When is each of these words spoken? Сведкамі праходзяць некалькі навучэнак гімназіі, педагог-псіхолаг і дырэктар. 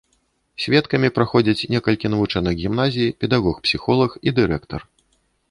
Сведкамі 0.63 1.09
праходзяць 1.17 1.67
некалькі 1.73 2.11
навучэнак 2.13 2.57
гімназіі, 2.63 3.15
педагог-псіхолаг 3.21 4.19
і 4.27 4.37
дырэктар. 4.43 4.81